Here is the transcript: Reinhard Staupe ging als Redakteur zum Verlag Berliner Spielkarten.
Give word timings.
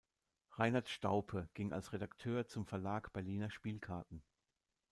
Reinhard 0.53 0.89
Staupe 0.89 1.47
ging 1.53 1.73
als 1.73 1.93
Redakteur 1.93 2.47
zum 2.47 2.65
Verlag 2.65 3.13
Berliner 3.13 3.51
Spielkarten. 3.51 4.23